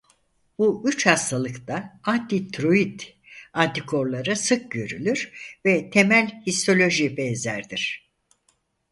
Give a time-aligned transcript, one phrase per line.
[0.57, 2.99] Bu üç hastalıkta anti tiroid
[3.53, 5.31] antikorları sık görülür
[5.65, 8.11] ve temel histoloji benzerdir.